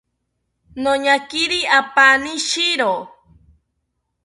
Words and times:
Noñakiri 0.83 1.59
apaani 1.79 2.31
shiro 2.47 2.91